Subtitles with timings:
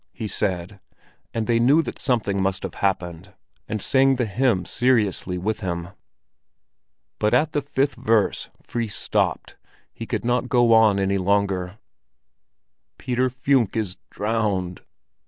[0.13, 0.79] he said;
[1.31, 3.33] and they knew that something must have happened,
[3.67, 5.89] and sang the hymn seriously with him.
[7.19, 9.57] But at the fifth verse Fris stopped;
[9.93, 11.77] he could not go on any longer.
[12.97, 14.81] "Peter Funck is drowned!"